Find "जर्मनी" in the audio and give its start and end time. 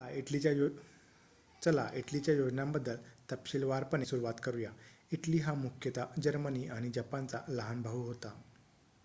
6.21-6.67